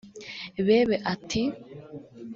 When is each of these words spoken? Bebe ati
Bebe 0.65 0.95
ati 1.13 1.41